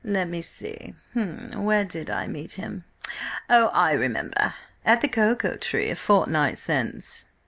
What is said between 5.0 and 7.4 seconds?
the Cocoa Tree, a fortnight since."